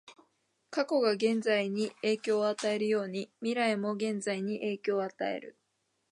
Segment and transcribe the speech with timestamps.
[0.71, 5.59] 過去が現在に影響を与えるように、未来も現在に影響を与える。